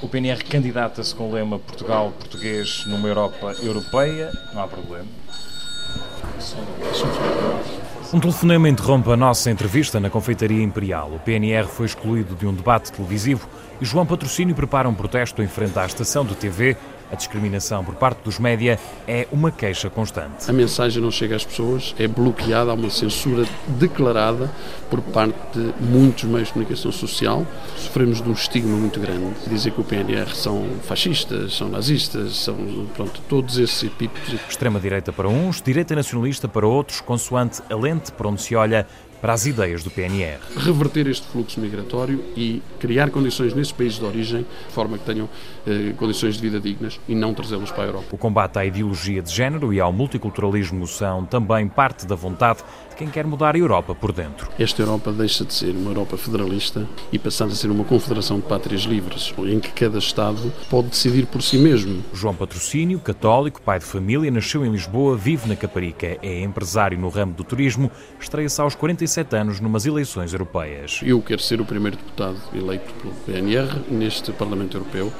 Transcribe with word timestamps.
O 0.00 0.06
PNR 0.06 0.44
candidata-se 0.44 1.12
com 1.12 1.28
o 1.28 1.32
lema 1.32 1.58
Portugal 1.58 2.12
português 2.12 2.84
numa 2.86 3.08
Europa 3.08 3.56
europeia. 3.60 4.30
Não 4.54 4.62
há 4.62 4.68
problema. 4.68 5.08
Um 8.12 8.20
telefonema 8.20 8.68
interrompe 8.68 9.10
a 9.10 9.16
nossa 9.16 9.50
entrevista 9.50 9.98
na 9.98 10.08
Confeitaria 10.08 10.62
Imperial. 10.62 11.12
O 11.12 11.18
PNR 11.18 11.66
foi 11.66 11.86
excluído 11.86 12.36
de 12.36 12.46
um 12.46 12.54
debate 12.54 12.92
televisivo 12.92 13.48
e 13.80 13.84
João 13.84 14.06
Patrocínio 14.06 14.54
prepara 14.54 14.88
um 14.88 14.94
protesto 14.94 15.42
em 15.42 15.48
frente 15.48 15.76
à 15.76 15.84
estação 15.84 16.24
de 16.24 16.36
TV 16.36 16.76
a 17.10 17.16
discriminação 17.16 17.84
por 17.84 17.94
parte 17.94 18.22
dos 18.22 18.38
média 18.38 18.78
é 19.06 19.26
uma 19.32 19.50
queixa 19.50 19.88
constante. 19.90 20.48
A 20.48 20.52
mensagem 20.52 21.02
não 21.02 21.10
chega 21.10 21.36
às 21.36 21.44
pessoas, 21.44 21.94
é 21.98 22.06
bloqueada, 22.06 22.70
há 22.70 22.74
uma 22.74 22.90
censura 22.90 23.44
declarada 23.66 24.50
por 24.90 25.00
parte 25.00 25.36
de 25.54 25.72
muitos 25.80 26.24
meios 26.24 26.48
de 26.48 26.54
comunicação 26.54 26.92
social. 26.92 27.46
Sofremos 27.76 28.22
de 28.22 28.28
um 28.28 28.32
estigma 28.32 28.76
muito 28.76 29.00
grande. 29.00 29.34
Dizer 29.46 29.72
que 29.72 29.80
o 29.80 29.84
PNR 29.84 30.34
são 30.34 30.64
fascistas, 30.82 31.54
são 31.54 31.68
nazistas, 31.68 32.36
são 32.36 32.56
pronto, 32.94 33.20
todos 33.28 33.58
esses 33.58 33.82
epítetos. 33.82 34.34
Extrema-direita 34.48 35.12
para 35.12 35.28
uns, 35.28 35.60
direita 35.62 35.94
nacionalista 35.94 36.48
para 36.48 36.66
outros, 36.66 37.00
consoante 37.00 37.62
a 37.70 37.76
lente 37.76 38.12
por 38.12 38.26
onde 38.26 38.42
se 38.42 38.54
olha, 38.54 38.86
para 39.20 39.32
as 39.32 39.46
ideias 39.46 39.82
do 39.82 39.90
PNR. 39.90 40.38
Reverter 40.56 41.06
este 41.08 41.26
fluxo 41.26 41.60
migratório 41.60 42.24
e 42.36 42.62
criar 42.78 43.10
condições 43.10 43.54
nesses 43.54 43.72
países 43.72 43.98
de 43.98 44.04
origem, 44.04 44.46
de 44.68 44.74
forma 44.74 44.98
que 44.98 45.04
tenham 45.04 45.28
eh, 45.66 45.92
condições 45.96 46.36
de 46.36 46.42
vida 46.42 46.60
dignas 46.60 47.00
e 47.08 47.14
não 47.14 47.34
trazê-los 47.34 47.70
para 47.70 47.84
a 47.84 47.86
Europa. 47.86 48.06
O 48.12 48.16
combate 48.16 48.58
à 48.58 48.64
ideologia 48.64 49.20
de 49.20 49.32
género 49.32 49.72
e 49.72 49.80
ao 49.80 49.92
multiculturalismo 49.92 50.86
são 50.86 51.24
também 51.24 51.68
parte 51.68 52.06
da 52.06 52.14
vontade 52.14 52.60
de 52.87 52.87
quem 52.98 53.08
quer 53.08 53.26
mudar 53.26 53.54
a 53.54 53.58
Europa 53.58 53.94
por 53.94 54.12
dentro. 54.12 54.50
Esta 54.58 54.82
Europa 54.82 55.10
deixa 55.12 55.44
de 55.44 55.54
ser 55.54 55.70
uma 55.70 55.90
Europa 55.90 56.18
federalista 56.18 56.86
e 57.10 57.18
passar 57.18 57.46
a 57.46 57.50
ser 57.50 57.70
uma 57.70 57.84
confederação 57.84 58.38
de 58.38 58.46
pátrias 58.46 58.82
livres, 58.82 59.32
em 59.38 59.58
que 59.58 59.70
cada 59.70 59.98
Estado 59.98 60.52
pode 60.68 60.88
decidir 60.88 61.26
por 61.26 61.40
si 61.40 61.56
mesmo. 61.56 62.04
João 62.12 62.34
Patrocínio, 62.34 62.98
católico, 62.98 63.62
pai 63.62 63.78
de 63.78 63.86
família, 63.86 64.30
nasceu 64.30 64.66
em 64.66 64.70
Lisboa, 64.70 65.16
vive 65.16 65.48
na 65.48 65.56
Caparica, 65.56 66.18
é 66.22 66.42
empresário 66.42 66.98
no 66.98 67.08
ramo 67.08 67.32
do 67.32 67.44
turismo, 67.44 67.90
estreia-se 68.20 68.60
aos 68.60 68.74
45 68.74 68.98
47 68.98 69.36
anos 69.36 69.60
numas 69.60 69.86
eleições 69.86 70.32
europeias. 70.32 71.00
Eu 71.04 71.22
quero 71.22 71.40
ser 71.40 71.60
o 71.60 71.64
primeiro 71.64 71.96
deputado 71.96 72.36
eleito 72.52 72.92
pelo 72.94 73.14
PNR 73.14 73.80
neste 73.90 74.32
Parlamento 74.32 74.76
Europeu 74.76 75.12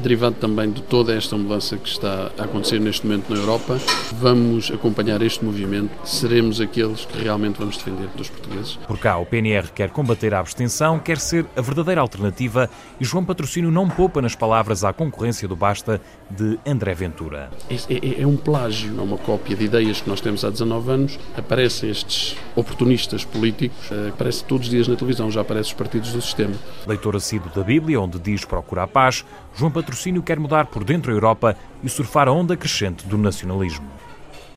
derivado 0.00 0.36
também 0.36 0.70
de 0.70 0.82
toda 0.82 1.14
esta 1.14 1.36
mudança 1.36 1.76
que 1.76 1.88
está 1.88 2.30
a 2.38 2.44
acontecer 2.44 2.80
neste 2.80 3.06
momento 3.06 3.30
na 3.30 3.38
Europa. 3.38 3.78
Vamos 4.12 4.70
acompanhar 4.70 5.20
este 5.22 5.44
movimento, 5.44 5.90
seremos 6.06 6.60
aqueles 6.60 7.04
que 7.04 7.11
realmente 7.18 7.58
vamos 7.58 7.76
defender 7.76 8.08
dos 8.16 8.28
portugueses. 8.28 8.76
Por 8.86 8.98
cá, 8.98 9.18
o 9.18 9.26
PNR 9.26 9.70
quer 9.74 9.90
combater 9.90 10.34
a 10.34 10.40
abstenção, 10.40 10.98
quer 10.98 11.18
ser 11.18 11.46
a 11.56 11.60
verdadeira 11.60 12.00
alternativa 12.00 12.68
e 13.00 13.04
João 13.04 13.24
Patrocínio 13.24 13.70
não 13.70 13.88
poupa 13.88 14.22
nas 14.22 14.34
palavras 14.34 14.84
à 14.84 14.92
concorrência 14.92 15.46
do 15.46 15.56
Basta 15.56 16.00
de 16.30 16.58
André 16.66 16.94
Ventura. 16.94 17.50
É, 17.68 17.74
é, 17.74 18.22
é 18.22 18.26
um 18.26 18.36
plágio, 18.36 18.98
é 18.98 19.02
uma 19.02 19.18
cópia 19.18 19.56
de 19.56 19.64
ideias 19.64 20.00
que 20.00 20.08
nós 20.08 20.20
temos 20.20 20.44
há 20.44 20.50
19 20.50 20.90
anos. 20.90 21.18
Aparecem 21.36 21.90
estes 21.90 22.36
oportunistas 22.54 23.24
políticos, 23.24 23.90
eh, 23.90 24.08
aparece 24.08 24.44
todos 24.44 24.66
os 24.66 24.70
dias 24.70 24.88
na 24.88 24.96
televisão, 24.96 25.30
já 25.30 25.40
aparecem 25.40 25.72
os 25.72 25.78
partidos 25.78 26.12
do 26.12 26.20
sistema. 26.20 26.54
Leitor 26.86 27.16
assíduo 27.16 27.50
da 27.54 27.62
Bíblia, 27.62 28.00
onde 28.00 28.18
diz 28.18 28.44
procurar 28.44 28.86
paz, 28.86 29.24
João 29.54 29.70
Patrocínio 29.70 30.22
quer 30.22 30.38
mudar 30.38 30.66
por 30.66 30.84
dentro 30.84 31.10
a 31.10 31.14
Europa 31.14 31.56
e 31.82 31.88
surfar 31.88 32.28
a 32.28 32.32
onda 32.32 32.56
crescente 32.56 33.06
do 33.06 33.18
nacionalismo. 33.18 33.86